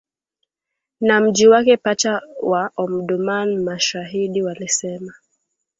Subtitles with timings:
[1.01, 5.13] na mji wake pacha wa Omdurman, mashahidi walisema